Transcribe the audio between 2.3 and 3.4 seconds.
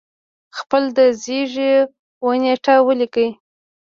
نېټه ولیکل